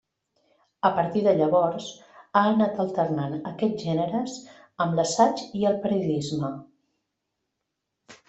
A 0.87 0.89
partir 0.99 1.21
de 1.25 1.33
llavors, 1.39 1.89
ha 2.39 2.43
anat 2.53 2.79
alternant 2.83 3.35
aquests 3.51 3.85
gèneres 3.89 4.39
amb 4.85 4.97
l'assaig 5.01 5.43
i 5.61 5.67
el 5.73 5.79
periodisme. 5.87 6.53